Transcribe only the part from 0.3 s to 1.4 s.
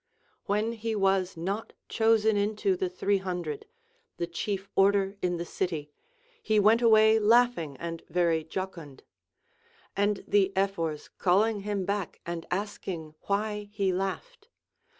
When he was